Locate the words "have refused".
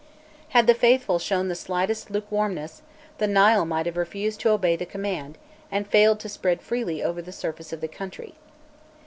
3.85-4.39